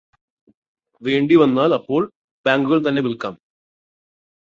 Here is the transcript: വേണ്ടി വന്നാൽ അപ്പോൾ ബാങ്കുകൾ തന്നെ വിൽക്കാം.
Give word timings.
വേണ്ടി 1.01 1.35
വന്നാൽ 1.35 1.73
അപ്പോൾ 1.73 2.01
ബാങ്കുകൾ 2.45 2.79
തന്നെ 2.87 3.01
വിൽക്കാം. 3.01 3.35